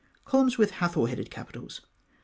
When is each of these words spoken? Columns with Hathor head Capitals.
Columns 0.25 0.57
with 0.57 0.71
Hathor 0.71 1.09
head 1.09 1.29
Capitals. 1.29 1.81